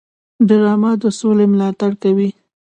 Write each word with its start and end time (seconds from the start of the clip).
ډرامه 0.47 0.91
د 1.01 1.03
سولې 1.19 1.45
ملاتړ 1.53 1.91
کوي 2.03 2.29